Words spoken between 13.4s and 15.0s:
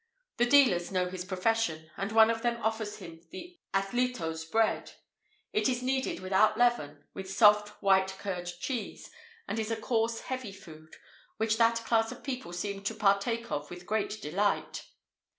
of with great delight.